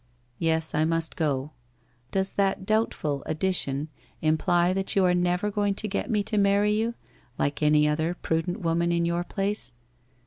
'Yes, 0.49 0.73
I 0.73 0.83
must 0.83 1.15
go. 1.15 1.51
Does 2.09 2.33
that 2.33 2.65
doubtful 2.65 3.21
addition 3.27 3.87
imply 4.19 4.73
that 4.73 4.95
you 4.95 5.05
are 5.05 5.13
never 5.13 5.51
going 5.51 5.75
to 5.75 5.87
get 5.87 6.09
me 6.09 6.23
to 6.23 6.39
marry 6.39 6.71
you, 6.71 6.95
like 7.37 7.61
any 7.61 7.87
other 7.87 8.15
prudent 8.15 8.61
woman 8.61 8.91
in 8.91 9.05
your 9.05 9.23
place 9.23 9.71